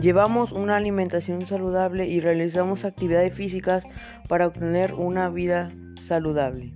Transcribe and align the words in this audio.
Llevamos 0.00 0.52
una 0.52 0.76
alimentación 0.76 1.44
saludable 1.44 2.06
y 2.06 2.20
realizamos 2.20 2.84
actividades 2.84 3.34
físicas 3.34 3.82
para 4.28 4.46
obtener 4.46 4.94
una 4.94 5.28
vida 5.28 5.72
saludable. 6.06 6.72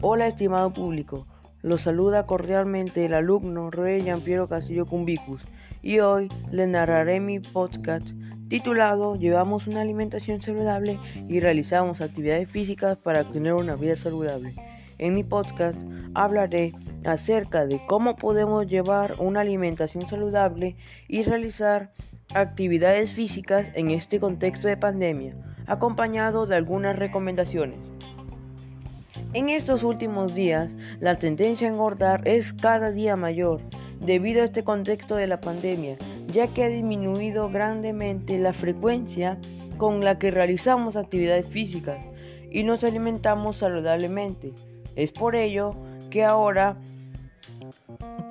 Hola 0.00 0.28
estimado 0.28 0.72
público, 0.72 1.26
los 1.60 1.82
saluda 1.82 2.26
cordialmente 2.26 3.04
el 3.04 3.14
alumno 3.14 3.72
Rey 3.72 4.06
Piero 4.24 4.48
Castillo 4.48 4.86
Cumbicus 4.86 5.42
y 5.82 5.98
hoy 5.98 6.28
les 6.52 6.68
narraré 6.68 7.18
mi 7.18 7.40
podcast 7.40 8.06
titulado 8.48 9.16
Llevamos 9.16 9.66
una 9.66 9.80
alimentación 9.80 10.40
saludable 10.40 11.00
y 11.28 11.40
realizamos 11.40 12.00
actividades 12.00 12.48
físicas 12.48 12.96
para 12.96 13.22
obtener 13.22 13.54
una 13.54 13.74
vida 13.74 13.96
saludable. 13.96 14.54
En 14.98 15.14
mi 15.14 15.24
podcast 15.24 15.78
hablaré 16.14 16.74
acerca 17.04 17.66
de 17.66 17.80
cómo 17.86 18.14
podemos 18.14 18.68
llevar 18.68 19.16
una 19.18 19.40
alimentación 19.40 20.06
saludable 20.06 20.76
y 21.08 21.24
realizar 21.24 21.90
actividades 22.34 23.10
físicas 23.10 23.68
en 23.74 23.90
este 23.90 24.20
contexto 24.20 24.68
de 24.68 24.76
pandemia, 24.76 25.34
acompañado 25.66 26.46
de 26.46 26.56
algunas 26.56 26.96
recomendaciones. 26.96 27.78
En 29.32 29.48
estos 29.48 29.84
últimos 29.84 30.34
días, 30.34 30.74
la 30.98 31.16
tendencia 31.16 31.68
a 31.68 31.72
engordar 31.72 32.26
es 32.26 32.52
cada 32.52 32.90
día 32.90 33.16
mayor 33.16 33.60
debido 34.00 34.42
a 34.42 34.44
este 34.44 34.64
contexto 34.64 35.16
de 35.16 35.26
la 35.26 35.40
pandemia, 35.40 35.96
ya 36.28 36.48
que 36.48 36.64
ha 36.64 36.68
disminuido 36.68 37.50
grandemente 37.50 38.38
la 38.38 38.52
frecuencia 38.52 39.38
con 39.76 40.04
la 40.04 40.18
que 40.18 40.30
realizamos 40.30 40.96
actividades 40.96 41.46
físicas 41.46 41.98
y 42.50 42.64
nos 42.64 42.82
alimentamos 42.84 43.58
saludablemente. 43.58 44.52
Es 44.96 45.12
por 45.12 45.36
ello 45.36 45.76
que 46.10 46.24
ahora 46.24 46.76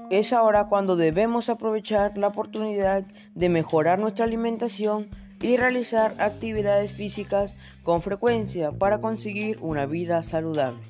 es 0.09 0.33
ahora 0.33 0.67
cuando 0.67 0.95
debemos 0.95 1.49
aprovechar 1.49 2.17
la 2.17 2.27
oportunidad 2.27 3.03
de 3.35 3.49
mejorar 3.49 3.99
nuestra 3.99 4.25
alimentación 4.25 5.07
y 5.39 5.55
realizar 5.55 6.15
actividades 6.17 6.91
físicas 6.91 7.55
con 7.83 8.01
frecuencia 8.01 8.71
para 8.71 9.01
conseguir 9.01 9.59
una 9.61 9.85
vida 9.85 10.23
saludable. 10.23 10.81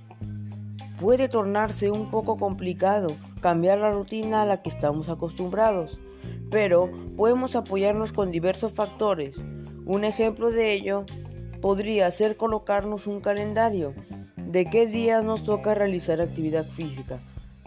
Puede 0.99 1.27
tornarse 1.27 1.91
un 1.91 2.09
poco 2.09 2.37
complicado 2.37 3.07
cambiar 3.41 3.79
la 3.79 3.91
rutina 3.91 4.41
a 4.41 4.45
la 4.45 4.61
que 4.61 4.69
estamos 4.69 5.09
acostumbrados, 5.09 5.99
pero 6.49 6.89
podemos 7.17 7.55
apoyarnos 7.55 8.11
con 8.13 8.31
diversos 8.31 8.73
factores. 8.73 9.35
Un 9.85 10.05
ejemplo 10.05 10.49
de 10.49 10.73
ello 10.73 11.05
podría 11.61 12.09
ser 12.11 12.37
colocarnos 12.37 13.05
un 13.05 13.19
calendario 13.19 13.93
de 14.37 14.65
qué 14.65 14.87
días 14.87 15.23
nos 15.23 15.43
toca 15.43 15.73
realizar 15.73 16.21
actividad 16.21 16.65
física 16.65 17.19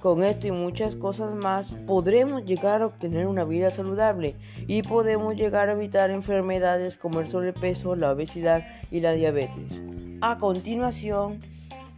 con 0.02 0.24
esto 0.24 0.48
y 0.48 0.50
muchas 0.50 0.96
cosas 0.96 1.32
más 1.32 1.74
podremos 1.86 2.44
llegar 2.44 2.82
a 2.82 2.86
obtener 2.86 3.28
una 3.28 3.44
vida 3.44 3.70
saludable 3.70 4.34
y 4.66 4.82
podemos 4.82 5.36
llegar 5.36 5.68
a 5.68 5.74
evitar 5.74 6.10
enfermedades 6.10 6.96
como 6.96 7.20
el 7.20 7.28
sobrepeso, 7.28 7.94
la 7.94 8.10
obesidad 8.10 8.66
y 8.90 8.98
la 8.98 9.12
diabetes. 9.12 9.80
A 10.20 10.38
continuación 10.38 11.38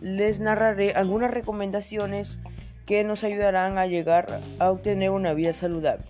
les 0.01 0.39
narraré 0.39 0.93
algunas 0.93 1.31
recomendaciones 1.31 2.41
que 2.85 3.05
nos 3.05 3.25
ayudarán 3.25 3.79
a 3.79 3.87
llegar 3.87 4.43
a 4.59 4.71
obtener 4.71 5.09
una 5.09 5.33
vida 5.33 5.55
saludable. 5.55 6.05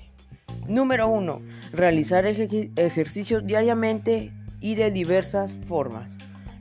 Número 0.67 1.07
1. 1.07 1.43
Realizar 1.73 2.27
ejercicios 2.27 3.47
diariamente 3.47 4.33
y 4.61 4.75
de 4.75 4.91
diversas 4.91 5.53
formas. 5.65 6.13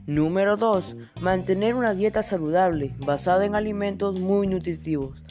Número 0.06 0.58
2. 0.58 0.96
Mantener 1.22 1.74
una 1.74 1.94
dieta 1.94 2.22
saludable 2.22 2.94
basada 2.98 3.46
en 3.46 3.54
alimentos 3.54 4.20
muy 4.20 4.46
nutritivos. 4.46 5.22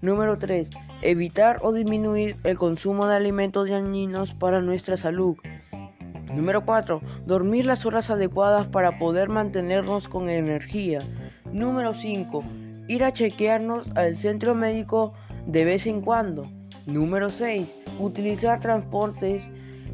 Número 0.00 0.38
3. 0.38 0.70
Evitar 1.02 1.58
o 1.60 1.70
disminuir 1.70 2.36
el 2.42 2.56
consumo 2.56 3.06
de 3.06 3.14
alimentos 3.14 3.68
dañinos 3.68 4.32
para 4.32 4.62
nuestra 4.62 4.96
salud. 4.96 5.36
Número 6.34 6.64
4. 6.64 7.02
Dormir 7.26 7.66
las 7.66 7.84
horas 7.84 8.08
adecuadas 8.08 8.68
para 8.68 8.98
poder 8.98 9.28
mantenernos 9.28 10.08
con 10.08 10.30
energía. 10.30 11.00
Número 11.52 11.92
5. 11.92 12.42
Ir 12.88 13.04
a 13.04 13.12
chequearnos 13.12 13.94
al 13.94 14.16
centro 14.16 14.54
médico 14.54 15.12
de 15.46 15.66
vez 15.66 15.86
en 15.86 16.00
cuando. 16.00 16.46
Número 16.86 17.28
6. 17.28 17.70
Utilizar 17.98 18.60
transportes 18.60 19.50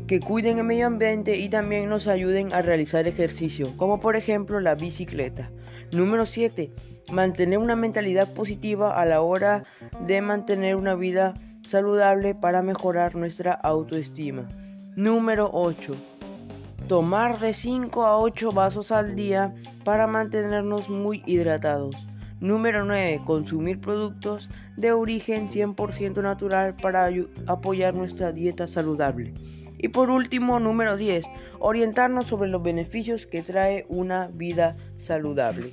que 0.09 0.21
cuiden 0.21 0.57
el 0.57 0.65
medio 0.65 0.87
ambiente 0.87 1.37
y 1.37 1.51
también 1.51 1.91
nos 1.91 2.07
ayuden 2.07 2.55
a 2.55 2.63
realizar 2.63 3.07
ejercicio, 3.07 3.77
como 3.77 4.01
por 4.01 4.17
ejemplo 4.17 4.59
la 4.59 4.75
bicicleta. 4.75 5.51
Número 5.93 6.25
7. 6.25 6.73
Mantener 7.13 7.59
una 7.59 7.77
mentalidad 7.77 8.33
positiva 8.33 8.99
a 8.99 9.05
la 9.05 9.21
hora 9.21 9.65
de 10.07 10.23
mantener 10.23 10.77
una 10.77 10.95
vida 10.95 11.35
saludable 11.61 12.35
para 12.35 12.63
mejorar 12.63 13.17
nuestra 13.17 13.53
autoestima. 13.53 14.49
Número 14.97 15.51
8. 15.53 15.95
Tomar 16.89 17.39
de 17.39 17.53
5 17.53 18.07
a 18.07 18.19
8 18.19 18.51
vasos 18.51 18.93
al 18.93 19.15
día 19.15 19.55
para 19.85 20.07
mantenernos 20.07 20.89
muy 20.89 21.23
hidratados. 21.27 21.95
Número 22.41 22.87
9. 22.87 23.21
Consumir 23.27 23.79
productos 23.79 24.49
de 24.79 24.93
origen 24.93 25.51
100% 25.51 26.23
natural 26.23 26.77
para 26.77 27.11
apoyar 27.47 27.93
nuestra 27.93 28.33
dieta 28.33 28.67
saludable. 28.67 29.35
Y 29.79 29.89
por 29.89 30.11
último, 30.11 30.59
número 30.61 30.97
10, 30.97 31.27
orientarnos 31.61 32.27
sobre 32.27 32.51
los 32.51 32.63
beneficios 32.63 33.27
que 33.27 33.43
trae 33.43 33.87
una 33.89 34.27
vida 34.29 34.77
saludable. 34.97 35.71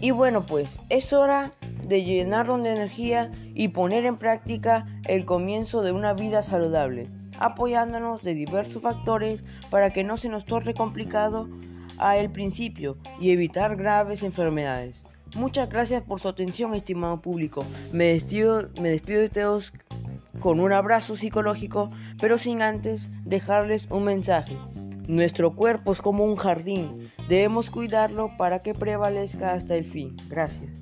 Y 0.00 0.10
bueno, 0.10 0.42
pues 0.44 0.80
es 0.88 1.12
hora 1.12 1.52
de 1.86 2.02
llenarnos 2.04 2.62
de 2.62 2.72
energía 2.72 3.30
y 3.54 3.68
poner 3.68 4.06
en 4.06 4.16
práctica 4.16 4.86
el 5.06 5.24
comienzo 5.24 5.82
de 5.82 5.92
una 5.92 6.14
vida 6.14 6.42
saludable, 6.42 7.08
apoyándonos 7.38 8.22
de 8.22 8.34
diversos 8.34 8.82
factores 8.82 9.44
para 9.70 9.90
que 9.90 10.04
no 10.04 10.16
se 10.16 10.28
nos 10.28 10.44
torne 10.44 10.74
complicado 10.74 11.48
a 11.98 12.16
el 12.16 12.30
principio 12.30 12.96
y 13.20 13.30
evitar 13.30 13.76
graves 13.76 14.22
enfermedades. 14.22 15.04
Muchas 15.34 15.68
gracias 15.68 16.02
por 16.02 16.20
su 16.20 16.28
atención, 16.28 16.74
estimado 16.74 17.22
público. 17.22 17.64
Me 17.92 18.06
despido, 18.06 18.68
me 18.80 18.90
despido 18.90 19.20
de 19.20 19.28
todos 19.28 19.72
con 20.42 20.58
un 20.58 20.72
abrazo 20.72 21.16
psicológico, 21.16 21.88
pero 22.20 22.36
sin 22.36 22.62
antes 22.62 23.08
dejarles 23.24 23.86
un 23.90 24.04
mensaje. 24.04 24.58
Nuestro 25.06 25.54
cuerpo 25.54 25.92
es 25.92 26.02
como 26.02 26.24
un 26.24 26.36
jardín, 26.36 27.10
debemos 27.28 27.70
cuidarlo 27.70 28.36
para 28.36 28.60
que 28.62 28.74
prevalezca 28.74 29.52
hasta 29.52 29.76
el 29.76 29.84
fin. 29.84 30.16
Gracias. 30.28 30.81